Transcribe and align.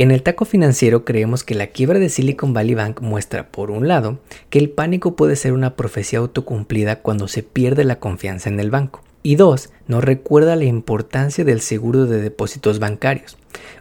En 0.00 0.10
el 0.10 0.22
taco 0.22 0.46
financiero 0.46 1.04
creemos 1.04 1.44
que 1.44 1.54
la 1.54 1.66
quiebra 1.66 1.98
de 1.98 2.08
Silicon 2.08 2.54
Valley 2.54 2.74
Bank 2.74 3.02
muestra, 3.02 3.52
por 3.52 3.70
un 3.70 3.86
lado, 3.86 4.18
que 4.48 4.58
el 4.58 4.70
pánico 4.70 5.14
puede 5.14 5.36
ser 5.36 5.52
una 5.52 5.76
profecía 5.76 6.20
autocumplida 6.20 7.02
cuando 7.02 7.28
se 7.28 7.42
pierde 7.42 7.84
la 7.84 8.00
confianza 8.00 8.48
en 8.48 8.60
el 8.60 8.70
banco. 8.70 9.02
Y 9.22 9.34
dos, 9.34 9.68
nos 9.88 10.02
recuerda 10.02 10.56
la 10.56 10.64
importancia 10.64 11.44
del 11.44 11.60
seguro 11.60 12.06
de 12.06 12.22
depósitos 12.22 12.78
bancarios, 12.78 13.36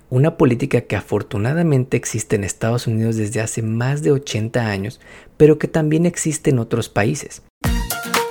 una 0.10 0.36
política 0.36 0.82
que 0.82 0.98
afortunadamente 0.98 1.96
existe 1.96 2.36
en 2.36 2.44
Estados 2.44 2.86
Unidos 2.86 3.16
desde 3.16 3.40
hace 3.40 3.62
más 3.62 4.04
de 4.04 4.12
80 4.12 4.68
años, 4.68 5.00
pero 5.38 5.58
que 5.58 5.70
también 5.70 6.06
existe 6.06 6.50
en 6.50 6.60
otros 6.60 6.90
países. 6.90 7.44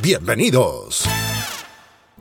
Bienvenidos. 0.00 1.04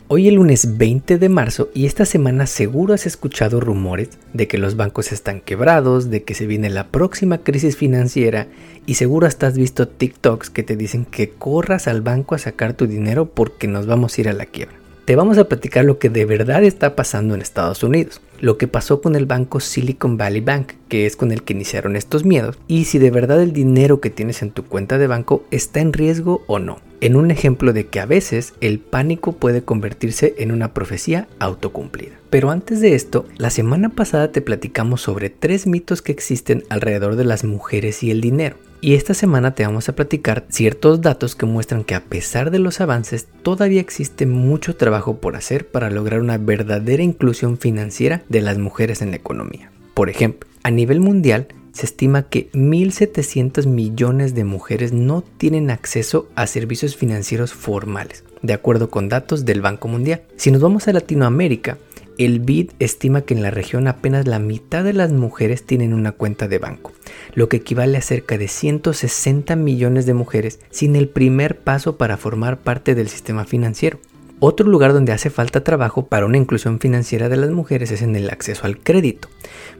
Hoy 0.07 0.27
es 0.27 0.33
lunes 0.33 0.77
20 0.77 1.19
de 1.19 1.29
marzo 1.29 1.69
y 1.75 1.85
esta 1.85 2.05
semana 2.05 2.47
seguro 2.47 2.95
has 2.95 3.05
escuchado 3.05 3.59
rumores 3.59 4.09
de 4.33 4.47
que 4.47 4.57
los 4.57 4.75
bancos 4.75 5.11
están 5.11 5.41
quebrados, 5.41 6.09
de 6.09 6.23
que 6.23 6.33
se 6.33 6.47
viene 6.47 6.71
la 6.71 6.87
próxima 6.87 7.37
crisis 7.39 7.77
financiera 7.77 8.47
y 8.87 8.95
seguro 8.95 9.27
hasta 9.27 9.45
has 9.45 9.57
visto 9.57 9.87
TikToks 9.87 10.49
que 10.49 10.63
te 10.63 10.75
dicen 10.75 11.05
que 11.05 11.29
corras 11.29 11.87
al 11.87 12.01
banco 12.01 12.33
a 12.33 12.39
sacar 12.39 12.73
tu 12.73 12.87
dinero 12.87 13.27
porque 13.27 13.67
nos 13.67 13.85
vamos 13.85 14.17
a 14.17 14.21
ir 14.21 14.29
a 14.29 14.33
la 14.33 14.47
quiebra 14.47 14.77
te 15.07 15.15
vamos 15.15 15.37
a 15.37 15.47
platicar 15.47 15.85
lo 15.85 15.99
que 15.99 16.09
de 16.09 16.25
verdad 16.25 16.65
está 16.65 16.97
pasando 16.97 17.33
en 17.33 17.41
Estados 17.41 17.81
Unidos, 17.81 18.19
lo 18.39 18.57
que 18.57 18.67
pasó 18.67 19.01
con 19.01 19.15
el 19.15 19.25
banco 19.25 19.59
Silicon 19.59 20.17
Valley 20.17 20.41
Bank, 20.41 20.73
que 20.87 21.05
es 21.05 21.15
con 21.15 21.31
el 21.31 21.43
que 21.43 21.53
iniciaron 21.53 21.95
estos 21.95 22.25
miedos, 22.25 22.57
y 22.67 22.85
si 22.85 22.99
de 22.99 23.11
verdad 23.11 23.41
el 23.41 23.53
dinero 23.53 23.99
que 24.01 24.09
tienes 24.09 24.41
en 24.41 24.51
tu 24.51 24.63
cuenta 24.63 24.97
de 24.97 25.07
banco 25.07 25.43
está 25.51 25.79
en 25.79 25.93
riesgo 25.93 26.43
o 26.47 26.59
no, 26.59 26.79
en 27.01 27.15
un 27.15 27.31
ejemplo 27.31 27.73
de 27.73 27.87
que 27.87 27.99
a 27.99 28.05
veces 28.05 28.53
el 28.61 28.79
pánico 28.79 29.33
puede 29.33 29.63
convertirse 29.63 30.35
en 30.37 30.51
una 30.51 30.73
profecía 30.73 31.27
autocumplida. 31.39 32.13
Pero 32.29 32.51
antes 32.51 32.81
de 32.81 32.95
esto, 32.95 33.25
la 33.37 33.49
semana 33.49 33.89
pasada 33.89 34.31
te 34.31 34.41
platicamos 34.41 35.01
sobre 35.01 35.29
tres 35.29 35.67
mitos 35.67 36.01
que 36.01 36.11
existen 36.11 36.63
alrededor 36.69 37.15
de 37.15 37.25
las 37.25 37.43
mujeres 37.43 38.03
y 38.03 38.11
el 38.11 38.21
dinero. 38.21 38.57
Y 38.79 38.93
esta 38.93 39.15
semana 39.15 39.55
te 39.55 39.65
vamos 39.65 39.89
a 39.89 39.95
platicar 39.95 40.45
ciertos 40.49 41.01
datos 41.01 41.35
que 41.35 41.47
muestran 41.47 41.83
que 41.83 41.95
a 41.95 42.03
pesar 42.03 42.51
de 42.51 42.59
los 42.59 42.79
avances, 42.79 43.27
todavía 43.41 43.81
existe 43.81 44.27
mucho 44.27 44.75
trabajo 44.75 45.17
por 45.17 45.35
hacer 45.35 45.67
para 45.67 45.89
lograr 45.89 46.19
una 46.19 46.37
verdadera 46.37 47.01
inclusión 47.01 47.57
financiera 47.57 48.23
de 48.29 48.41
las 48.41 48.59
mujeres 48.59 49.01
en 49.01 49.09
la 49.09 49.17
economía. 49.17 49.71
Por 49.95 50.09
ejemplo, 50.09 50.47
a 50.61 50.69
nivel 50.69 50.99
mundial, 50.99 51.47
se 51.71 51.85
estima 51.85 52.23
que 52.23 52.51
1.700 52.51 53.67
millones 53.67 54.35
de 54.35 54.43
mujeres 54.43 54.93
no 54.93 55.23
tienen 55.23 55.69
acceso 55.69 56.27
a 56.35 56.47
servicios 56.47 56.95
financieros 56.95 57.53
formales, 57.53 58.23
de 58.41 58.53
acuerdo 58.53 58.89
con 58.89 59.09
datos 59.09 59.45
del 59.45 59.61
Banco 59.61 59.87
Mundial. 59.87 60.23
Si 60.37 60.51
nos 60.51 60.61
vamos 60.61 60.87
a 60.87 60.93
Latinoamérica, 60.93 61.77
el 62.17 62.39
BID 62.39 62.71
estima 62.79 63.21
que 63.21 63.35
en 63.35 63.43
la 63.43 63.51
región 63.51 63.87
apenas 63.87 64.27
la 64.27 64.39
mitad 64.39 64.83
de 64.83 64.93
las 64.93 65.11
mujeres 65.11 65.65
tienen 65.65 65.93
una 65.93 66.13
cuenta 66.13 66.47
de 66.47 66.57
banco, 66.57 66.91
lo 67.37 67.49
que 67.49 67.57
equivale 67.57 67.99
a 67.99 68.01
cerca 68.01 68.39
de 68.39 68.47
160 68.47 69.55
millones 69.55 70.07
de 70.07 70.15
mujeres 70.15 70.59
sin 70.71 70.95
el 70.95 71.07
primer 71.07 71.59
paso 71.59 71.95
para 71.95 72.17
formar 72.17 72.57
parte 72.57 72.95
del 72.95 73.09
sistema 73.09 73.45
financiero. 73.45 73.99
Otro 74.39 74.67
lugar 74.67 74.91
donde 74.91 75.11
hace 75.11 75.29
falta 75.29 75.63
trabajo 75.63 76.07
para 76.07 76.25
una 76.25 76.39
inclusión 76.39 76.79
financiera 76.79 77.29
de 77.29 77.37
las 77.37 77.51
mujeres 77.51 77.91
es 77.91 78.01
en 78.01 78.15
el 78.15 78.31
acceso 78.31 78.65
al 78.65 78.79
crédito, 78.79 79.27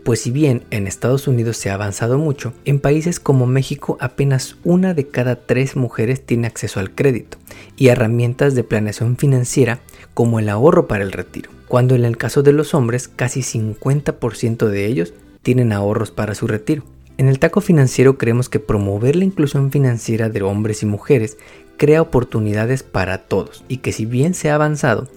pues 0.04 0.22
si 0.22 0.30
bien 0.30 0.66
en 0.70 0.86
Estados 0.86 1.28
Unidos 1.28 1.58
se 1.58 1.72
ha 1.72 1.74
avanzado 1.74 2.20
mucho, 2.20 2.54
en 2.64 2.80
países 2.80 3.20
como 3.20 3.48
México 3.48 3.98
apenas 4.00 4.58
una 4.64 4.94
de 4.94 5.08
cada 5.08 5.48
tres 5.48 5.76
mujeres 5.76 6.24
tiene 6.24 6.46
acceso 6.46 6.80
al 6.80 6.92
crédito 6.92 7.40
y 7.76 7.88
herramientas 7.88 8.54
de 8.54 8.64
planeación 8.64 9.18
financiera 9.18 9.80
como 10.14 10.38
el 10.38 10.50
ahorro 10.50 10.88
para 10.88 11.04
el 11.04 11.12
retiro 11.12 11.50
cuando 11.68 11.96
en 11.96 12.06
el 12.06 12.18
caso 12.18 12.44
de 12.44 12.54
los 12.54 12.76
hombres 12.76 13.08
casi 13.08 13.42
50% 13.42 14.68
de 14.68 14.86
ellos 14.86 15.16
tienen 15.42 15.74
ahorros 15.74 16.12
para 16.12 16.36
su 16.36 16.48
retiro. 16.48 16.84
En 17.18 17.30
el 17.30 17.40
taco 17.40 17.62
financiero 17.62 18.18
creemos 18.20 18.48
que 18.48 18.60
promover 18.60 19.16
la 19.16 19.26
inclusión 19.26 19.72
financiera 19.72 20.30
de 20.30 20.44
hombres 20.44 20.84
y 20.84 20.86
mujeres 20.86 21.38
crea 21.78 22.02
oportunidades 22.02 22.84
para 22.84 23.18
todos 23.24 23.64
y 23.68 23.78
que 23.78 23.92
si 23.92 24.06
bien 24.06 24.36
se 24.36 24.52
ha 24.52 24.56
avanzado, 24.56 25.08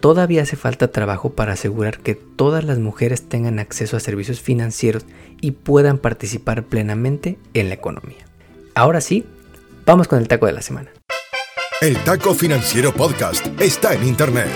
todavía 0.00 0.42
hace 0.42 0.56
falta 0.56 0.90
trabajo 0.90 1.30
para 1.34 1.52
asegurar 1.52 1.98
que 1.98 2.14
todas 2.14 2.64
las 2.64 2.78
mujeres 2.78 3.28
tengan 3.28 3.58
acceso 3.58 3.98
a 3.98 4.00
servicios 4.00 4.40
financieros 4.40 5.04
y 5.42 5.50
puedan 5.50 5.98
participar 5.98 6.64
plenamente 6.64 7.38
en 7.52 7.68
la 7.68 7.74
economía. 7.74 8.24
Ahora 8.74 9.02
sí, 9.02 9.26
vamos 9.84 10.08
con 10.08 10.18
el 10.18 10.28
taco 10.28 10.46
de 10.46 10.52
la 10.52 10.62
semana. 10.62 10.90
El 11.82 11.96
Taco 12.04 12.34
Financiero 12.34 12.92
Podcast 12.92 13.46
está 13.58 13.94
en 13.94 14.06
Internet 14.06 14.48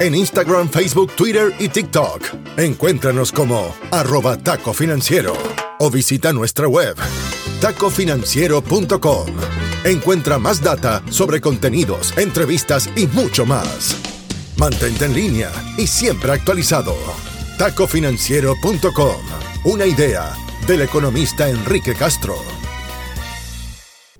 en 0.00 0.14
Instagram, 0.14 0.68
Facebook, 0.68 1.12
Twitter 1.16 1.52
y 1.58 1.68
TikTok. 1.68 2.22
Encuéntranos 2.56 3.32
como 3.32 3.74
arroba 3.90 4.36
taco 4.36 4.72
financiero 4.72 5.32
o 5.78 5.90
visita 5.90 6.32
nuestra 6.32 6.68
web 6.68 6.96
tacofinanciero.com. 7.60 9.26
Encuentra 9.84 10.38
más 10.38 10.62
data 10.62 11.02
sobre 11.10 11.40
contenidos, 11.40 12.16
entrevistas 12.16 12.88
y 12.96 13.06
mucho 13.06 13.46
más. 13.46 13.96
Mantente 14.56 15.04
en 15.04 15.14
línea 15.14 15.50
y 15.76 15.86
siempre 15.86 16.32
actualizado. 16.32 16.94
tacofinanciero.com. 17.58 19.16
Una 19.64 19.86
idea 19.86 20.32
del 20.66 20.82
economista 20.82 21.48
Enrique 21.48 21.94
Castro. 21.94 22.36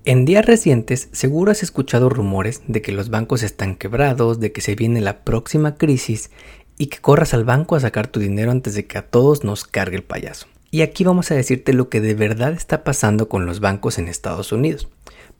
En 0.05 0.25
días 0.25 0.47
recientes 0.47 1.09
seguro 1.13 1.51
has 1.51 1.63
escuchado 1.63 2.09
rumores 2.09 2.63
de 2.67 2.81
que 2.81 2.93
los 2.93 3.11
bancos 3.11 3.43
están 3.43 3.77
quebrados, 3.77 4.41
de 4.41 4.53
que 4.53 4.63
se 4.63 4.75
viene 4.75 5.01
la 5.01 5.23
próxima 5.23 5.77
crisis 5.77 6.31
y 6.79 6.87
que 6.87 6.99
corras 6.99 7.35
al 7.35 7.45
banco 7.45 7.77
a 7.77 7.81
sacar 7.81 8.07
tu 8.07 8.19
dinero 8.19 8.51
antes 8.51 8.75
de 8.75 8.87
que 8.87 8.99
a 8.99 9.03
todos 9.03 9.45
nos 9.45 9.65
cargue 9.65 9.97
el 9.97 10.05
payaso. 10.05 10.47
Y 10.71 10.83
aquí 10.83 11.05
vamos 11.05 11.31
a 11.31 11.34
decirte 11.34 11.73
lo 11.73 11.89
que 11.89 12.01
de 12.01 12.15
verdad 12.15 12.53
está 12.53 12.84
pasando 12.84 13.29
con 13.29 13.47
los 13.47 13.61
bancos 13.61 13.99
en 13.99 14.09
Estados 14.09 14.53
Unidos. 14.53 14.89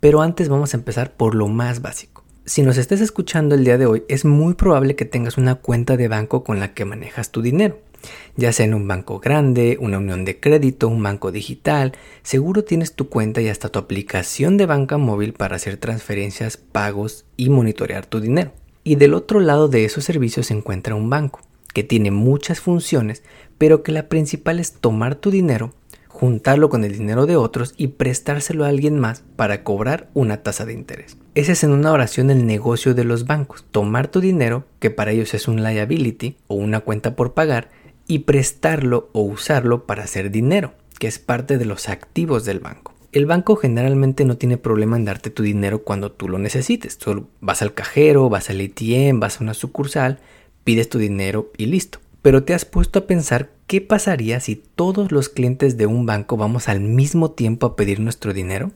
Pero 0.01 0.23
antes 0.23 0.49
vamos 0.49 0.73
a 0.73 0.77
empezar 0.77 1.13
por 1.17 1.35
lo 1.35 1.49
más 1.49 1.83
básico. 1.83 2.25
Si 2.45 2.63
nos 2.63 2.79
estás 2.79 3.01
escuchando 3.01 3.55
el 3.55 3.65
día 3.65 3.77
de 3.77 3.87
hoy, 3.87 4.05
es 4.09 4.25
muy 4.25 4.55
probable 4.55 4.97
que 4.97 5.05
tengas 5.05 5.37
una 5.37 5.57
cuenta 5.57 5.97
de 5.97 6.09
banco 6.09 6.45
con 6.45 6.61
la 6.61 6.73
que 6.73 6.85
manejas 6.85 7.31
tu 7.31 7.43
dinero 7.43 7.79
ya 8.37 8.53
sea 8.53 8.67
en 8.67 8.75
un 8.75 8.87
banco 8.87 9.19
grande, 9.19 9.79
una 9.81 9.99
unión 9.99 10.25
de 10.25 10.39
crédito, 10.39 10.89
un 10.89 11.03
banco 11.03 11.33
digital, 11.33 11.93
seguro 12.23 12.65
tienes 12.65 12.95
tu 12.95 13.09
cuenta 13.09 13.41
y 13.41 13.49
hasta 13.49 13.69
tu 13.69 13.79
aplicación 13.79 14.57
de 14.57 14.67
banca 14.67 14.99
móvil 14.99 15.33
para 15.33 15.57
hacer 15.57 15.77
transferencias, 15.77 16.57
pagos 16.57 17.25
y 17.37 17.51
monitorear 17.51 18.07
tu 18.07 18.21
dinero. 18.21 18.53
Y 18.85 18.97
del 18.97 19.15
otro 19.15 19.41
lado 19.41 19.69
de 19.69 19.85
esos 19.85 20.05
servicios 20.05 20.47
se 20.47 20.55
encuentra 20.55 20.95
un 20.95 21.11
banco, 21.11 21.41
que 21.79 21.85
tiene 21.85 22.11
muchas 22.11 22.59
funciones, 22.59 23.23
pero 23.57 23.85
que 23.85 23.93
la 23.93 24.09
principal 24.09 24.59
es 24.59 24.73
tomar 24.73 25.15
tu 25.15 25.31
dinero, 25.31 25.75
juntarlo 26.09 26.71
con 26.71 26.83
el 26.83 26.99
dinero 26.99 27.25
de 27.25 27.37
otros 27.37 27.73
y 27.77 27.87
prestárselo 27.87 28.65
a 28.65 28.69
alguien 28.69 28.99
más 28.99 29.23
para 29.37 29.63
cobrar 29.63 30.09
una 30.13 30.43
tasa 30.43 30.65
de 30.65 30.73
interés. 30.73 31.17
Ese 31.37 31.53
es 31.53 31.63
en 31.63 31.71
una 31.71 31.93
oración 31.93 32.31
el 32.31 32.47
negocio 32.47 32.95
de 32.95 33.05
los 33.05 33.29
bancos, 33.29 33.65
tomar 33.71 34.09
tu 34.09 34.21
dinero, 34.21 34.65
que 34.81 34.91
para 34.91 35.13
ellos 35.13 35.35
es 35.35 35.47
un 35.47 35.63
liability 35.63 36.37
o 36.49 36.57
una 36.57 36.81
cuenta 36.81 37.15
por 37.15 37.35
pagar, 37.35 37.71
y 38.09 38.21
prestarlo 38.21 39.09
o 39.13 39.21
usarlo 39.21 39.87
para 39.87 40.03
hacer 40.03 40.33
dinero, 40.33 40.73
que 40.99 41.07
es 41.07 41.21
parte 41.21 41.59
de 41.59 41.65
los 41.65 41.89
activos 41.89 42.45
del 42.45 42.59
banco. 42.59 42.93
El 43.13 43.27
banco 43.27 43.55
generalmente 43.55 44.25
no 44.25 44.37
tiene 44.37 44.57
problema 44.57 44.97
en 44.97 45.05
darte 45.05 45.31
tu 45.31 45.45
dinero 45.45 45.85
cuando 45.85 46.11
tú 46.11 46.29
lo 46.29 46.39
necesites. 46.39 46.99
Solo 47.01 47.29
vas 47.41 47.63
al 47.63 47.73
cajero, 47.73 48.29
vas 48.29 48.51
al 48.51 48.61
ATM, 48.61 49.21
vas 49.21 49.41
a 49.41 49.45
una 49.45 49.55
sucursal, 49.55 50.19
pides 50.65 50.89
tu 50.89 50.99
dinero 50.99 51.51
y 51.57 51.67
listo. 51.67 51.99
Pero 52.23 52.45
te 52.45 52.55
has 52.55 52.65
puesto 52.65 52.99
a 52.99 53.07
pensar 53.07 53.51
qué 53.67 53.81
pasaría 53.81 54.41
si 54.41 54.57
todos 54.57 55.13
los 55.13 55.29
clientes 55.29 55.77
de 55.77 55.87
un 55.87 56.07
banco 56.07 56.37
vamos 56.37 56.69
al 56.69 56.81
mismo 56.81 57.31
tiempo 57.31 57.67
a 57.67 57.77
pedir 57.77 58.01
nuestro 58.01 58.33
dinero 58.33 58.73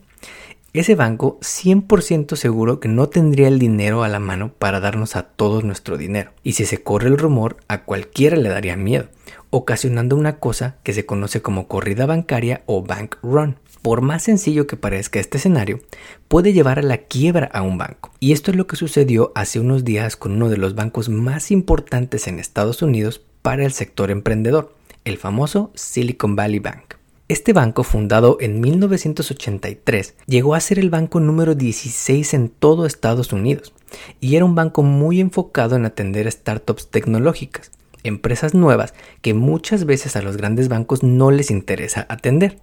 ese 0.73 0.95
banco 0.95 1.37
100% 1.41 2.35
seguro 2.35 2.79
que 2.79 2.87
no 2.87 3.07
tendría 3.07 3.47
el 3.47 3.59
dinero 3.59 4.03
a 4.03 4.07
la 4.07 4.17
mano 4.17 4.53
para 4.57 4.79
darnos 4.79 5.15
a 5.15 5.21
todos 5.21 5.63
nuestro 5.63 5.97
dinero. 5.97 6.31
Y 6.41 6.53
si 6.53 6.65
se 6.65 6.81
corre 6.81 7.09
el 7.09 7.19
rumor, 7.19 7.57
a 7.67 7.83
cualquiera 7.83 8.37
le 8.37 8.49
daría 8.49 8.75
miedo, 8.75 9.07
ocasionando 9.51 10.15
una 10.15 10.39
cosa 10.39 10.77
que 10.81 10.93
se 10.93 11.05
conoce 11.05 11.43
como 11.43 11.67
corrida 11.67 12.07
bancaria 12.07 12.63
o 12.65 12.81
bank 12.81 13.17
run. 13.21 13.59
Por 13.83 13.99
más 13.99 14.23
sencillo 14.23 14.65
que 14.65 14.77
parezca 14.77 15.19
este 15.19 15.37
escenario, 15.37 15.81
puede 16.29 16.53
llevar 16.53 16.79
a 16.79 16.83
la 16.83 16.99
quiebra 16.99 17.49
a 17.51 17.63
un 17.63 17.77
banco. 17.77 18.13
Y 18.21 18.31
esto 18.31 18.49
es 18.49 18.55
lo 18.55 18.65
que 18.65 18.77
sucedió 18.77 19.33
hace 19.35 19.59
unos 19.59 19.83
días 19.83 20.15
con 20.15 20.31
uno 20.31 20.47
de 20.47 20.55
los 20.55 20.73
bancos 20.73 21.09
más 21.09 21.51
importantes 21.51 22.27
en 22.27 22.39
Estados 22.39 22.81
Unidos 22.81 23.21
para 23.41 23.65
el 23.65 23.73
sector 23.73 24.09
emprendedor, 24.09 24.73
el 25.03 25.17
famoso 25.17 25.69
Silicon 25.75 26.37
Valley 26.37 26.59
Bank. 26.59 26.95
Este 27.27 27.51
banco, 27.51 27.83
fundado 27.83 28.37
en 28.39 28.61
1983, 28.61 30.15
llegó 30.27 30.55
a 30.55 30.61
ser 30.61 30.79
el 30.79 30.89
banco 30.89 31.19
número 31.19 31.53
16 31.53 32.35
en 32.35 32.47
todo 32.47 32.85
Estados 32.85 33.33
Unidos 33.33 33.73
y 34.21 34.37
era 34.37 34.45
un 34.45 34.55
banco 34.55 34.83
muy 34.83 35.19
enfocado 35.19 35.75
en 35.75 35.83
atender 35.83 36.31
startups 36.31 36.89
tecnológicas, 36.89 37.69
empresas 38.03 38.53
nuevas 38.53 38.93
que 39.21 39.33
muchas 39.33 39.83
veces 39.83 40.15
a 40.15 40.21
los 40.21 40.37
grandes 40.37 40.69
bancos 40.69 41.03
no 41.03 41.31
les 41.31 41.51
interesa 41.51 42.05
atender. 42.07 42.59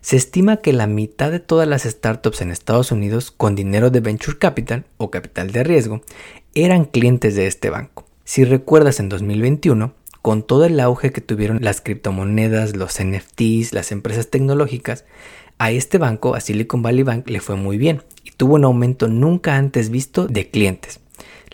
Se 0.00 0.16
estima 0.16 0.58
que 0.58 0.72
la 0.72 0.86
mitad 0.86 1.30
de 1.30 1.40
todas 1.40 1.66
las 1.66 1.82
startups 1.82 2.40
en 2.40 2.50
Estados 2.50 2.92
Unidos 2.92 3.30
con 3.30 3.54
dinero 3.54 3.90
de 3.90 4.00
venture 4.00 4.38
capital 4.38 4.84
o 4.98 5.10
capital 5.10 5.50
de 5.50 5.64
riesgo 5.64 6.02
eran 6.54 6.84
clientes 6.84 7.34
de 7.34 7.46
este 7.46 7.70
banco. 7.70 8.06
Si 8.24 8.44
recuerdas 8.44 9.00
en 9.00 9.08
2021, 9.08 9.94
con 10.22 10.42
todo 10.42 10.64
el 10.64 10.80
auge 10.80 11.12
que 11.12 11.20
tuvieron 11.20 11.58
las 11.62 11.80
criptomonedas, 11.80 12.74
los 12.74 13.00
NFTs, 13.00 13.72
las 13.72 13.92
empresas 13.92 14.28
tecnológicas, 14.28 15.04
a 15.58 15.70
este 15.70 15.98
banco, 15.98 16.34
a 16.34 16.40
Silicon 16.40 16.82
Valley 16.82 17.04
Bank, 17.04 17.28
le 17.28 17.40
fue 17.40 17.56
muy 17.56 17.78
bien 17.78 18.02
y 18.24 18.32
tuvo 18.32 18.56
un 18.56 18.64
aumento 18.64 19.08
nunca 19.08 19.56
antes 19.56 19.90
visto 19.90 20.26
de 20.26 20.50
clientes. 20.50 21.00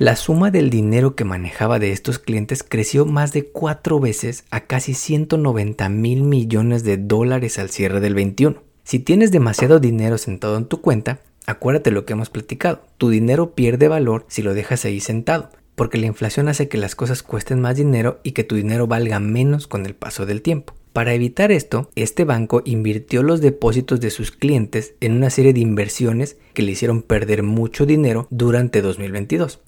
La 0.03 0.17
suma 0.17 0.51
del 0.51 0.69
dinero 0.69 1.15
que 1.15 1.23
manejaba 1.23 1.79
de 1.79 1.93
estos 1.93 2.19
clientes 2.19 2.65
creció 2.69 3.07
más 3.07 3.33
de 3.33 3.45
cuatro 3.45 4.01
veces 4.01 4.43
a 4.51 4.63
casi 4.63 4.95
190 4.95 5.89
mil 5.91 6.25
millones 6.25 6.83
de 6.83 6.97
dólares 6.97 7.57
al 7.61 7.71
cierre 7.71 8.01
del 8.01 8.17
21. 8.17 8.65
Si 8.83 8.99
tienes 8.99 9.31
demasiado 9.31 9.79
dinero 9.79 10.19
sentado 10.19 10.57
en 10.57 10.65
tu 10.65 10.81
cuenta, 10.81 11.21
acuérdate 11.47 11.93
lo 11.93 12.05
que 12.05 12.15
hemos 12.15 12.31
platicado. 12.31 12.83
Tu 12.99 13.11
dinero 13.11 13.55
pierde 13.55 13.87
valor 13.87 14.25
si 14.27 14.43
lo 14.43 14.55
dejas 14.55 14.85
ahí 14.85 14.99
sentado 14.99 15.51
porque 15.75 15.99
la 15.99 16.07
inflación 16.07 16.49
hace 16.49 16.69
que 16.69 16.79
las 16.79 16.95
cosas 16.95 17.23
cuesten 17.23 17.61
más 17.61 17.77
dinero 17.77 18.21
y 18.23 18.33
que 18.33 18.45
tu 18.45 18.57
dinero 18.57 18.87
valga 18.87 19.21
menos 19.21 19.67
con 19.67 19.87
el 19.87 19.95
paso 19.95 20.27
del 20.27 20.43
tiempo. 20.43 20.75
Para 20.93 21.15
evitar 21.15 21.51
esto, 21.51 21.91
este 21.95 22.25
banco 22.25 22.61
invirtió 22.67 23.23
los 23.23 23.41
depósitos 23.41 23.99
de 24.01 24.11
sus 24.11 24.31
clientes 24.31 24.95
en 25.01 25.13
una 25.13 25.31
serie 25.31 25.55
de 25.55 25.61
inversiones 25.61 26.37
que 26.53 26.63
le 26.63 26.73
hicieron 26.73 27.03
perder 27.03 27.43
mucho 27.43 27.87
dinero 27.87 28.27
durante 28.31 28.83
2022. 28.83 29.61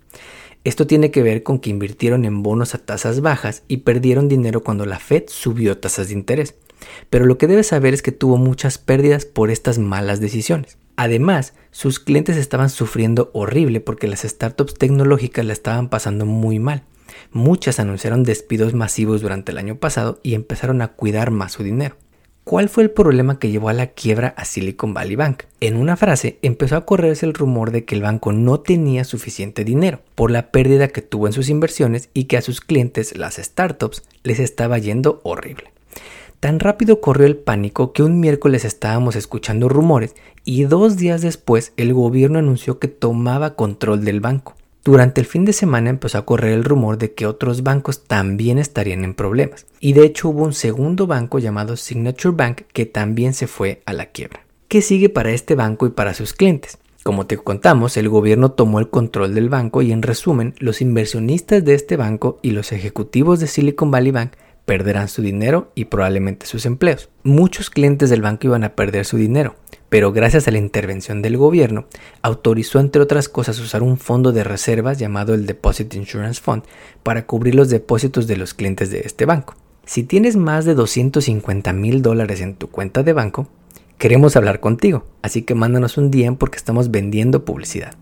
Esto 0.64 0.87
tiene 0.87 1.11
que 1.11 1.22
ver 1.22 1.43
con 1.43 1.58
que 1.58 1.69
invirtieron 1.69 2.25
en 2.25 2.43
bonos 2.43 2.75
a 2.75 2.78
tasas 2.78 3.20
bajas 3.20 3.64
y 3.69 3.78
perdieron 3.78 4.28
dinero 4.28 4.64
cuando 4.64 4.87
la 4.87 4.99
Fed 4.99 5.25
subió 5.26 5.76
tasas 5.76 6.08
de 6.08 6.14
interés. 6.14 6.55
Pero 7.11 7.26
lo 7.26 7.37
que 7.37 7.46
debes 7.46 7.66
saber 7.66 7.93
es 7.93 8.00
que 8.00 8.12
tuvo 8.12 8.38
muchas 8.38 8.78
pérdidas 8.78 9.26
por 9.26 9.50
estas 9.50 9.78
malas 9.78 10.20
decisiones. 10.20 10.78
Además, 10.96 11.52
sus 11.70 12.00
clientes 12.00 12.38
estaban 12.38 12.70
sufriendo 12.70 13.31
horrible 13.34 13.81
porque 13.81 14.06
las 14.06 14.22
startups 14.22 14.75
tecnológicas 14.75 15.44
la 15.44 15.52
estaban 15.52 15.90
pasando 15.90 16.25
muy 16.25 16.58
mal. 16.58 16.84
Muchas 17.31 17.78
anunciaron 17.78 18.22
despidos 18.22 18.72
masivos 18.72 19.20
durante 19.20 19.52
el 19.52 19.58
año 19.58 19.76
pasado 19.76 20.19
y 20.22 20.34
empezaron 20.34 20.81
a 20.81 20.88
cuidar 20.88 21.31
más 21.31 21.52
su 21.52 21.62
dinero. 21.62 21.96
¿Cuál 22.44 22.69
fue 22.69 22.82
el 22.82 22.91
problema 22.91 23.38
que 23.38 23.50
llevó 23.50 23.70
a 23.70 23.73
la 23.73 23.87
quiebra 23.87 24.35
a 24.37 24.44
Silicon 24.44 24.93
Valley 24.93 25.17
Bank? 25.17 25.44
En 25.61 25.79
una 25.79 25.96
frase 25.96 26.38
empezó 26.43 26.76
a 26.76 26.85
correrse 26.85 27.25
el 27.25 27.32
rumor 27.32 27.70
de 27.70 27.87
que 27.87 27.94
el 27.94 28.02
banco 28.02 28.35
no 28.35 28.61
tenía 28.61 29.05
suficiente 29.05 29.64
dinero 29.64 30.00
por 30.14 30.31
la 30.31 30.50
pérdida 30.50 30.88
que 30.88 31.00
tuvo 31.00 31.26
en 31.26 31.32
sus 31.32 31.49
inversiones 31.49 32.11
y 32.12 32.25
que 32.25 32.37
a 32.37 32.43
sus 32.43 32.61
clientes, 32.61 33.17
las 33.17 33.37
startups, 33.37 34.02
les 34.25 34.41
estaba 34.41 34.76
yendo 34.76 35.23
horrible. 35.25 35.73
Tan 36.38 36.61
rápido 36.61 37.00
corrió 37.00 37.26
el 37.26 37.38
pánico 37.38 37.94
que 37.94 38.02
un 38.02 38.20
miércoles 38.20 38.67
estábamos 38.67 39.17
escuchando 39.17 39.70
rumores 39.70 40.14
y 40.44 40.64
dos 40.64 40.99
días 40.99 41.23
después 41.23 41.73
el 41.79 41.94
gobierno 41.94 42.40
anunció 42.40 42.79
que 42.79 42.88
tomaba 42.88 43.55
control 43.55 44.05
del 44.05 44.20
banco. 44.20 44.55
Durante 44.85 45.23
el 45.23 45.27
fin 45.27 45.47
de 45.47 45.55
semana 45.55 45.89
empezó 45.89 46.19
a 46.19 46.27
correr 46.27 46.53
el 46.53 46.63
rumor 46.63 46.99
de 46.99 47.15
que 47.15 47.25
otros 47.25 47.63
bancos 47.63 48.05
también 48.05 48.59
estarían 48.59 49.03
en 49.03 49.15
problemas. 49.15 49.65
Y 49.81 49.95
de 49.95 50.05
hecho 50.05 50.29
hubo 50.29 50.45
un 50.45 50.53
segundo 50.53 51.07
banco 51.07 51.39
llamado 51.39 51.79
Signature 51.79 52.37
Bank 52.37 52.63
que 52.71 52.85
también 52.85 53.33
se 53.33 53.47
fue 53.47 53.81
a 53.87 53.95
la 53.95 54.07
quiebra. 54.07 54.45
¿Qué 54.69 54.83
sigue 54.83 55.09
para 55.09 55.31
este 55.31 55.55
banco 55.55 55.87
y 55.87 55.91
para 55.91 56.13
sus 56.13 56.35
clientes? 56.35 56.77
Como 57.03 57.27
te 57.27 57.39
contamos, 57.39 57.97
el 57.97 58.11
gobierno 58.11 58.53
tomó 58.53 58.79
el 58.79 58.91
control 58.91 59.35
del 59.35 59.49
banco 59.49 59.81
y 59.81 59.91
en 59.91 60.03
resumen, 60.03 60.55
los 60.59 60.83
inversionistas 60.83 61.65
de 61.65 61.75
este 61.75 61.97
banco 61.97 62.39
y 62.43 62.51
los 62.51 62.71
ejecutivos 62.71 63.41
de 63.41 63.47
Silicon 63.47 63.91
Valley 63.91 64.11
Bank 64.13 64.33
perderán 64.64 65.08
su 65.08 65.22
dinero 65.22 65.70
y 65.75 65.87
probablemente 65.87 66.46
sus 66.46 66.66
empleos. 66.66 67.11
Muchos 67.22 67.70
clientes 67.70 68.11
del 68.11 68.22
banco 68.22 68.46
iban 68.46 68.64
a 68.64 68.75
perder 68.75 69.05
su 69.05 69.16
dinero, 69.16 69.56
pero 69.88 70.12
gracias 70.12 70.49
a 70.49 70.50
la 70.50 70.58
intervención 70.58 71.22
del 71.22 71.37
gobierno, 71.37 71.87
autorizó 72.22 72.81
entre 72.81 73.02
otras 73.02 73.28
cosas 73.28 73.58
usar 73.61 73.82
un 73.82 73.99
fondo 73.99 74.32
de 74.32 74.44
reservas 74.44 74.99
llamado 74.99 75.34
el 75.34 75.46
Deposit 75.46 75.94
Insurance 75.94 76.40
Fund 76.40 76.62
para 77.02 77.26
cubrir 77.26 77.55
los 77.55 77.69
depósitos 77.69 78.26
de 78.26 78.37
los 78.37 78.55
clientes 78.55 78.90
de 78.90 79.00
este 79.00 79.26
banco. 79.26 79.55
Si 79.87 80.02
tienes 80.02 80.37
más 80.37 80.64
de 80.64 80.75
250 80.75 81.72
mil 81.75 82.00
dólares 82.00 82.40
en 82.40 82.55
tu 82.55 82.70
cuenta 82.70 83.02
de 83.02 83.12
banco, 83.12 83.49
queremos 83.99 84.37
hablar 84.37 84.61
contigo, 84.61 85.05
así 85.23 85.43
que 85.43 85.55
mándanos 85.55 85.96
un 85.96 86.11
DM 86.11 86.37
porque 86.37 86.56
estamos 86.56 86.91
vendiendo 86.91 87.44
publicidad. 87.44 87.94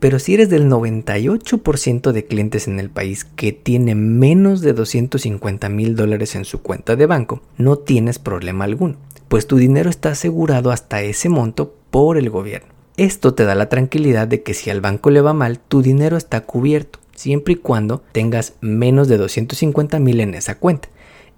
Pero 0.00 0.18
si 0.18 0.34
eres 0.34 0.50
del 0.50 0.68
98% 0.68 2.10
de 2.10 2.24
clientes 2.24 2.66
en 2.66 2.80
el 2.80 2.90
país 2.90 3.24
que 3.24 3.52
tiene 3.52 3.94
menos 3.94 4.60
de 4.60 4.72
250 4.72 5.68
mil 5.68 5.94
dólares 5.94 6.34
en 6.34 6.44
su 6.44 6.60
cuenta 6.60 6.96
de 6.96 7.06
banco, 7.06 7.40
no 7.56 7.76
tienes 7.76 8.18
problema 8.18 8.64
alguno, 8.64 8.96
pues 9.28 9.46
tu 9.46 9.56
dinero 9.56 9.90
está 9.90 10.10
asegurado 10.10 10.72
hasta 10.72 11.02
ese 11.02 11.28
monto 11.28 11.74
por 11.90 12.18
el 12.18 12.30
gobierno. 12.30 12.72
Esto 12.96 13.34
te 13.34 13.44
da 13.44 13.54
la 13.54 13.68
tranquilidad 13.68 14.28
de 14.28 14.42
que 14.42 14.54
si 14.54 14.70
al 14.70 14.80
banco 14.80 15.10
le 15.10 15.20
va 15.20 15.32
mal, 15.32 15.60
tu 15.60 15.82
dinero 15.82 16.16
está 16.16 16.42
cubierto, 16.42 16.98
siempre 17.14 17.54
y 17.54 17.56
cuando 17.56 18.02
tengas 18.12 18.54
menos 18.60 19.08
de 19.08 19.18
250 19.18 19.98
mil 19.98 20.20
en 20.20 20.34
esa 20.34 20.58
cuenta. 20.58 20.88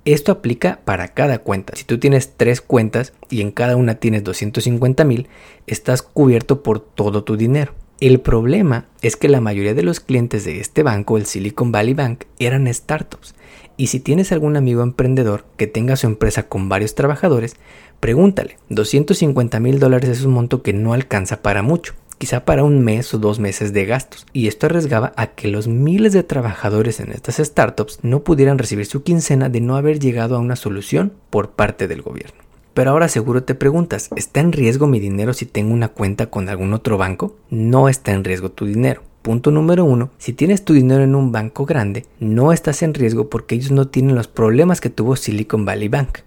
Esto 0.04 0.32
aplica 0.32 0.80
para 0.84 1.08
cada 1.08 1.38
cuenta. 1.38 1.74
Si 1.76 1.84
tú 1.84 1.98
tienes 1.98 2.34
tres 2.36 2.60
cuentas 2.60 3.14
y 3.30 3.40
en 3.40 3.50
cada 3.50 3.76
una 3.76 3.94
tienes 3.94 4.22
250 4.22 5.02
mil, 5.04 5.28
estás 5.66 6.02
cubierto 6.02 6.62
por 6.62 6.80
todo 6.80 7.24
tu 7.24 7.38
dinero. 7.38 7.72
El 8.00 8.20
problema 8.20 8.86
es 9.00 9.16
que 9.16 9.30
la 9.30 9.40
mayoría 9.40 9.72
de 9.72 9.82
los 9.82 10.00
clientes 10.00 10.44
de 10.44 10.60
este 10.60 10.82
banco, 10.82 11.16
el 11.16 11.24
Silicon 11.24 11.72
Valley 11.72 11.94
Bank, 11.94 12.24
eran 12.38 12.72
startups. 12.72 13.34
Y 13.78 13.86
si 13.86 13.98
tienes 13.98 14.30
algún 14.30 14.56
amigo 14.56 14.82
emprendedor 14.82 15.46
que 15.56 15.66
tenga 15.66 15.96
su 15.96 16.06
empresa 16.06 16.48
con 16.48 16.68
varios 16.68 16.94
trabajadores, 16.94 17.56
pregúntale. 18.00 18.58
250 18.68 19.58
mil 19.58 19.78
dólares 19.78 20.10
es 20.10 20.24
un 20.24 20.34
monto 20.34 20.62
que 20.62 20.74
no 20.74 20.92
alcanza 20.92 21.40
para 21.40 21.62
mucho, 21.62 21.94
quizá 22.18 22.44
para 22.44 22.64
un 22.64 22.82
mes 22.82 23.12
o 23.14 23.18
dos 23.18 23.38
meses 23.38 23.72
de 23.72 23.86
gastos. 23.86 24.26
Y 24.32 24.48
esto 24.48 24.66
arriesgaba 24.66 25.12
a 25.16 25.28
que 25.28 25.48
los 25.48 25.68
miles 25.68 26.12
de 26.12 26.22
trabajadores 26.22 27.00
en 27.00 27.12
estas 27.12 27.36
startups 27.36 28.00
no 28.02 28.24
pudieran 28.24 28.58
recibir 28.58 28.86
su 28.86 29.02
quincena 29.02 29.48
de 29.48 29.60
no 29.60 29.76
haber 29.76 29.98
llegado 29.98 30.36
a 30.36 30.40
una 30.40 30.56
solución 30.56 31.12
por 31.30 31.50
parte 31.50 31.88
del 31.88 32.02
gobierno. 32.02 32.44
Pero 32.74 32.90
ahora 32.90 33.08
seguro 33.08 33.44
te 33.44 33.54
preguntas, 33.54 34.10
¿está 34.16 34.40
en 34.40 34.52
riesgo 34.52 34.88
mi 34.88 34.98
dinero 34.98 35.32
si 35.32 35.46
tengo 35.46 35.72
una 35.72 35.88
cuenta 35.88 36.26
con 36.26 36.48
algún 36.48 36.74
otro 36.74 36.98
banco? 36.98 37.36
No 37.48 37.88
está 37.88 38.12
en 38.12 38.24
riesgo 38.24 38.50
tu 38.50 38.66
dinero. 38.66 39.02
Punto 39.22 39.50
número 39.50 39.84
uno, 39.84 40.10
si 40.18 40.32
tienes 40.32 40.64
tu 40.64 40.74
dinero 40.74 41.02
en 41.02 41.14
un 41.14 41.32
banco 41.32 41.64
grande, 41.64 42.04
no 42.18 42.52
estás 42.52 42.82
en 42.82 42.92
riesgo 42.92 43.30
porque 43.30 43.54
ellos 43.54 43.70
no 43.70 43.88
tienen 43.88 44.16
los 44.16 44.28
problemas 44.28 44.80
que 44.80 44.90
tuvo 44.90 45.16
Silicon 45.16 45.64
Valley 45.64 45.88
Bank. 45.88 46.18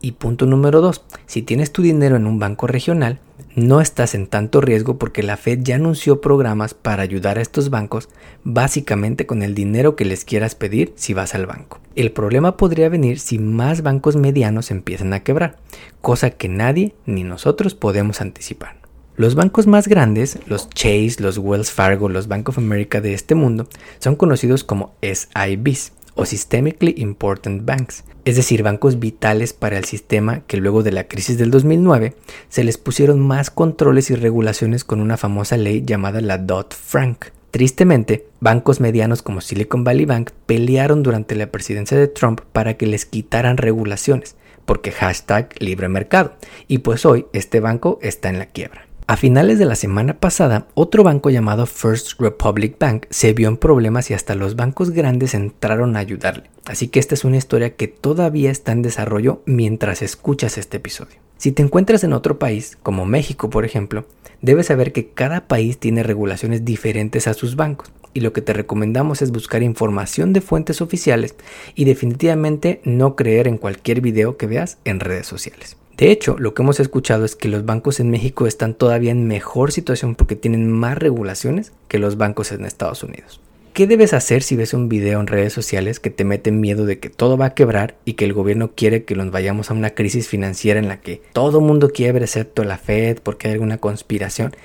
Y 0.00 0.12
punto 0.12 0.46
número 0.46 0.80
dos, 0.80 1.04
si 1.26 1.42
tienes 1.42 1.72
tu 1.72 1.82
dinero 1.82 2.16
en 2.16 2.26
un 2.26 2.38
banco 2.38 2.66
regional, 2.66 3.20
no 3.54 3.80
estás 3.80 4.14
en 4.14 4.26
tanto 4.26 4.60
riesgo 4.60 4.98
porque 4.98 5.22
la 5.22 5.36
Fed 5.36 5.60
ya 5.62 5.76
anunció 5.76 6.20
programas 6.20 6.74
para 6.74 7.02
ayudar 7.02 7.38
a 7.38 7.42
estos 7.42 7.70
bancos 7.70 8.08
básicamente 8.44 9.26
con 9.26 9.42
el 9.42 9.54
dinero 9.54 9.94
que 9.94 10.04
les 10.04 10.24
quieras 10.24 10.54
pedir 10.54 10.92
si 10.96 11.14
vas 11.14 11.34
al 11.34 11.46
banco. 11.46 11.80
El 11.94 12.12
problema 12.12 12.56
podría 12.56 12.88
venir 12.88 13.18
si 13.18 13.38
más 13.38 13.82
bancos 13.82 14.16
medianos 14.16 14.70
empiezan 14.70 15.12
a 15.12 15.20
quebrar, 15.20 15.58
cosa 16.00 16.30
que 16.30 16.48
nadie 16.48 16.94
ni 17.04 17.24
nosotros 17.24 17.74
podemos 17.74 18.20
anticipar. 18.20 18.76
Los 19.16 19.34
bancos 19.34 19.66
más 19.66 19.88
grandes, 19.88 20.38
los 20.46 20.70
Chase, 20.70 21.16
los 21.18 21.36
Wells 21.36 21.70
Fargo, 21.70 22.08
los 22.08 22.28
Bank 22.28 22.48
of 22.48 22.56
America 22.56 23.02
de 23.02 23.12
este 23.12 23.34
mundo, 23.34 23.68
son 23.98 24.16
conocidos 24.16 24.64
como 24.64 24.94
SIBs 25.02 25.92
o 26.14 26.24
Systemically 26.24 26.94
Important 26.98 27.64
Banks, 27.64 28.04
es 28.24 28.36
decir, 28.36 28.62
bancos 28.62 28.98
vitales 28.98 29.52
para 29.52 29.78
el 29.78 29.84
sistema 29.84 30.40
que 30.46 30.56
luego 30.56 30.82
de 30.82 30.92
la 30.92 31.08
crisis 31.08 31.38
del 31.38 31.50
2009 31.50 32.14
se 32.48 32.64
les 32.64 32.78
pusieron 32.78 33.20
más 33.20 33.50
controles 33.50 34.10
y 34.10 34.14
regulaciones 34.14 34.84
con 34.84 35.00
una 35.00 35.16
famosa 35.16 35.56
ley 35.56 35.82
llamada 35.84 36.20
la 36.20 36.38
Dodd-Frank. 36.38 37.26
Tristemente, 37.50 38.26
bancos 38.40 38.80
medianos 38.80 39.22
como 39.22 39.40
Silicon 39.40 39.84
Valley 39.84 40.06
Bank 40.06 40.30
pelearon 40.46 41.02
durante 41.02 41.34
la 41.34 41.48
presidencia 41.50 41.98
de 41.98 42.08
Trump 42.08 42.40
para 42.52 42.78
que 42.78 42.86
les 42.86 43.04
quitaran 43.04 43.56
regulaciones, 43.56 44.36
porque 44.64 44.92
hashtag 44.92 45.50
libre 45.58 45.88
mercado, 45.88 46.34
y 46.68 46.78
pues 46.78 47.04
hoy 47.04 47.26
este 47.32 47.60
banco 47.60 47.98
está 48.02 48.30
en 48.30 48.38
la 48.38 48.46
quiebra. 48.46 48.91
A 49.08 49.16
finales 49.16 49.58
de 49.58 49.66
la 49.66 49.74
semana 49.74 50.20
pasada, 50.20 50.68
otro 50.74 51.02
banco 51.02 51.28
llamado 51.28 51.66
First 51.66 52.20
Republic 52.20 52.76
Bank 52.78 53.06
se 53.10 53.32
vio 53.32 53.48
en 53.48 53.56
problemas 53.56 54.10
y 54.10 54.14
hasta 54.14 54.36
los 54.36 54.54
bancos 54.54 54.90
grandes 54.90 55.34
entraron 55.34 55.96
a 55.96 55.98
ayudarle. 55.98 56.44
Así 56.66 56.86
que 56.88 57.00
esta 57.00 57.14
es 57.14 57.24
una 57.24 57.36
historia 57.36 57.74
que 57.74 57.88
todavía 57.88 58.50
está 58.50 58.70
en 58.70 58.80
desarrollo 58.80 59.42
mientras 59.44 60.02
escuchas 60.02 60.56
este 60.56 60.76
episodio. 60.76 61.16
Si 61.36 61.50
te 61.50 61.62
encuentras 61.62 62.04
en 62.04 62.12
otro 62.12 62.38
país, 62.38 62.78
como 62.82 63.04
México 63.04 63.50
por 63.50 63.64
ejemplo, 63.64 64.06
debes 64.40 64.66
saber 64.66 64.92
que 64.92 65.08
cada 65.08 65.48
país 65.48 65.78
tiene 65.78 66.04
regulaciones 66.04 66.64
diferentes 66.64 67.26
a 67.26 67.34
sus 67.34 67.56
bancos. 67.56 67.92
y 68.14 68.20
lo 68.20 68.34
que 68.34 68.42
te 68.42 68.52
recomendamos 68.52 69.22
es 69.22 69.30
buscar 69.30 69.62
información 69.62 70.34
de 70.34 70.42
fuentes 70.42 70.82
oficiales 70.82 71.34
y 71.74 71.86
definitivamente 71.86 72.82
no 72.84 73.16
creer 73.16 73.48
en 73.48 73.56
cualquier 73.56 74.02
video 74.02 74.36
que 74.36 74.46
veas 74.46 74.76
en 74.84 75.00
redes 75.00 75.26
sociales. 75.26 75.78
De 76.02 76.10
hecho, 76.10 76.34
lo 76.36 76.52
que 76.52 76.62
hemos 76.62 76.80
escuchado 76.80 77.24
es 77.24 77.36
que 77.36 77.46
los 77.46 77.64
bancos 77.64 78.00
en 78.00 78.10
México 78.10 78.48
están 78.48 78.74
todavía 78.74 79.12
en 79.12 79.28
mejor 79.28 79.70
situación 79.70 80.16
porque 80.16 80.34
tienen 80.34 80.68
más 80.68 80.98
regulaciones 80.98 81.70
que 81.86 82.00
los 82.00 82.16
bancos 82.16 82.50
en 82.50 82.64
Estados 82.64 83.04
Unidos. 83.04 83.40
¿Qué 83.72 83.86
debes 83.86 84.12
hacer 84.12 84.42
si 84.42 84.56
ves 84.56 84.74
un 84.74 84.88
video 84.88 85.20
en 85.20 85.28
redes 85.28 85.52
sociales 85.52 86.00
que 86.00 86.10
te 86.10 86.24
mete 86.24 86.50
miedo 86.50 86.86
de 86.86 86.98
que 86.98 87.08
todo 87.08 87.36
va 87.36 87.44
a 87.44 87.54
quebrar 87.54 87.94
y 88.04 88.14
que 88.14 88.24
el 88.24 88.32
gobierno 88.32 88.72
quiere 88.74 89.04
que 89.04 89.14
nos 89.14 89.30
vayamos 89.30 89.70
a 89.70 89.74
una 89.74 89.90
crisis 89.90 90.26
financiera 90.26 90.80
en 90.80 90.88
la 90.88 91.00
que 91.00 91.22
todo 91.32 91.60
mundo 91.60 91.90
quiebre 91.90 92.24
excepto 92.24 92.64
la 92.64 92.78
Fed 92.78 93.18
porque 93.22 93.46
hay 93.46 93.54
alguna 93.54 93.78
conspiración? 93.78 94.56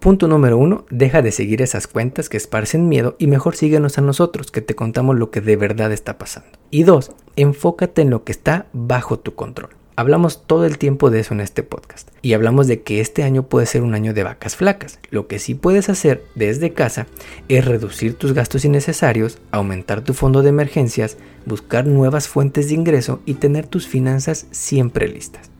Punto 0.00 0.28
número 0.28 0.58
uno, 0.58 0.84
deja 0.90 1.22
de 1.22 1.32
seguir 1.32 1.62
esas 1.62 1.86
cuentas 1.86 2.28
que 2.28 2.36
esparcen 2.36 2.90
miedo 2.90 3.16
y 3.18 3.26
mejor 3.26 3.56
síguenos 3.56 3.96
a 3.96 4.02
nosotros 4.02 4.50
que 4.50 4.60
te 4.60 4.74
contamos 4.74 5.16
lo 5.16 5.30
que 5.30 5.40
de 5.40 5.56
verdad 5.56 5.92
está 5.92 6.18
pasando. 6.18 6.58
Y 6.70 6.82
dos, 6.82 7.12
enfócate 7.36 8.02
en 8.02 8.10
lo 8.10 8.22
que 8.24 8.32
está 8.32 8.66
bajo 8.74 9.18
tu 9.18 9.34
control. 9.34 9.70
Hablamos 9.96 10.44
todo 10.44 10.64
el 10.66 10.76
tiempo 10.76 11.10
de 11.10 11.20
eso 11.20 11.34
en 11.34 11.40
este 11.40 11.62
podcast 11.62 12.08
y 12.20 12.32
hablamos 12.32 12.66
de 12.66 12.82
que 12.82 13.00
este 13.00 13.22
año 13.22 13.44
puede 13.44 13.66
ser 13.66 13.82
un 13.82 13.94
año 13.94 14.12
de 14.12 14.24
vacas 14.24 14.56
flacas. 14.56 14.98
Lo 15.10 15.28
que 15.28 15.38
sí 15.38 15.54
puedes 15.54 15.88
hacer 15.88 16.24
desde 16.34 16.72
casa 16.72 17.06
es 17.48 17.64
reducir 17.64 18.14
tus 18.14 18.32
gastos 18.32 18.64
innecesarios, 18.64 19.38
aumentar 19.52 20.02
tu 20.02 20.12
fondo 20.12 20.42
de 20.42 20.48
emergencias, 20.48 21.16
buscar 21.46 21.86
nuevas 21.86 22.26
fuentes 22.26 22.68
de 22.68 22.74
ingreso 22.74 23.20
y 23.24 23.34
tener 23.34 23.68
tus 23.68 23.86
finanzas 23.86 24.46
siempre 24.50 25.06
listas. 25.06 25.50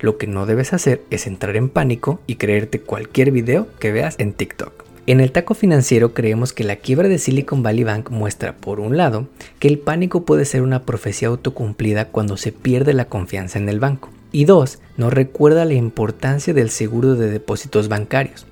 Lo 0.00 0.16
que 0.16 0.26
no 0.26 0.46
debes 0.46 0.72
hacer 0.72 1.02
es 1.10 1.26
entrar 1.26 1.56
en 1.56 1.68
pánico 1.68 2.18
y 2.26 2.36
creerte 2.36 2.80
cualquier 2.80 3.30
video 3.30 3.68
que 3.78 3.92
veas 3.92 4.16
en 4.18 4.32
TikTok. 4.32 4.91
En 5.04 5.20
el 5.20 5.32
taco 5.32 5.54
financiero 5.54 6.14
creemos 6.14 6.52
que 6.52 6.62
la 6.62 6.76
quiebra 6.76 7.08
de 7.08 7.18
Silicon 7.18 7.64
Valley 7.64 7.82
Bank 7.82 8.10
muestra, 8.10 8.54
por 8.54 8.78
un 8.78 8.96
lado, 8.96 9.26
que 9.58 9.66
el 9.66 9.80
pánico 9.80 10.24
puede 10.24 10.44
ser 10.44 10.62
una 10.62 10.82
profecía 10.82 11.26
autocumplida 11.26 12.04
cuando 12.06 12.36
se 12.36 12.52
pierde 12.52 12.92
la 12.92 13.06
confianza 13.06 13.58
en 13.58 13.68
el 13.68 13.80
banco. 13.80 14.10
Y 14.30 14.44
dos, 14.44 14.78
nos 14.96 15.12
recuerda 15.12 15.64
la 15.64 15.74
importancia 15.74 16.54
del 16.54 16.70
seguro 16.70 17.16
de 17.16 17.30
depósitos 17.30 17.88
bancarios 17.88 18.46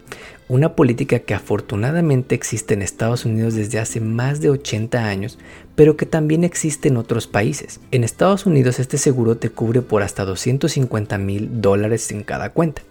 una 0.50 0.75
política 0.75 1.21
que 1.21 1.33
afortunadamente 1.33 2.35
existe 2.35 2.75
en 2.75 2.83
Estados 2.83 3.25
Unidos 3.25 3.54
desde 3.54 3.78
hace 3.78 4.00
más 4.00 4.40
de 4.40 4.50
80 4.50 5.07
años, 5.07 5.38
pero 5.76 5.97
que 5.97 6.07
también 6.07 6.42
existe 6.42 6.88
en 6.88 6.97
otros 6.97 7.28
países. 7.28 7.78
En 7.92 8.02
Estados 8.02 8.47
Unidos 8.47 8.80
este 8.80 8.99
seguro 8.99 9.37
te 9.37 9.50
cubre 9.50 9.80
por 9.80 10.02
hasta 10.02 10.25
250 10.25 11.19
mil 11.19 11.61
dólares 11.62 12.11
en 12.11 12.25
cada 12.25 12.50
cuenta, 12.50 12.83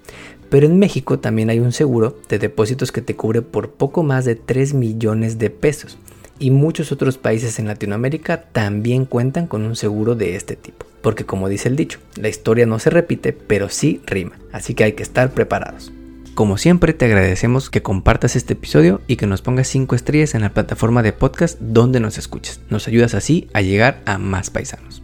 pero 0.50 0.66
en 0.66 0.80
México 0.80 1.20
también 1.20 1.50
hay 1.50 1.60
un 1.60 1.72
seguro 1.72 2.18
de 2.28 2.40
depósitos 2.40 2.92
que 2.92 3.02
te 3.02 3.16
cubre 3.16 3.42
por 3.42 3.72
poco 3.72 4.04
más 4.04 4.26
de 4.26 4.36
3 4.36 4.74
millones 4.74 5.40
de 5.40 5.50
pesos. 5.50 5.98
Y 6.40 6.52
muchos 6.52 6.92
otros 6.92 7.18
países 7.18 7.60
en 7.60 7.68
Latinoamérica 7.68 8.44
también 8.52 9.06
cuentan 9.06 9.48
con 9.48 9.64
un 9.64 9.76
seguro 9.76 10.16
de 10.16 10.36
este 10.36 10.56
tipo. 10.56 10.86
Porque 11.02 11.26
como 11.26 11.50
dice 11.50 11.68
el 11.68 11.76
dicho, 11.76 12.00
la 12.16 12.30
historia 12.30 12.66
no 12.66 12.80
se 12.80 12.90
repite, 12.90 13.34
pero 13.34 13.70
sí 13.70 14.02
rima. 14.06 14.38
Así 14.52 14.74
que 14.74 14.86
hay 14.86 14.94
que 14.94 15.04
estar 15.04 15.32
preparados. 15.32 15.92
Como 16.36 16.58
siempre 16.58 16.94
te 16.94 17.06
agradecemos 17.06 17.70
que 17.70 17.82
compartas 17.82 18.38
este 18.38 18.54
episodio 18.54 19.02
y 19.08 19.18
que 19.18 19.28
nos 19.28 19.42
pongas 19.42 19.68
5 19.68 19.94
estrellas 19.96 20.36
en 20.36 20.42
la 20.42 20.54
plataforma 20.54 21.04
de 21.04 21.12
podcast 21.12 21.60
donde 21.60 22.00
nos 22.00 22.18
escuches. 22.18 22.62
Nos 22.70 22.88
ayudas 22.88 23.14
así 23.14 23.50
a 23.54 23.62
llegar 23.62 24.02
a 24.06 24.18
más 24.18 24.50
paisanos. 24.50 25.04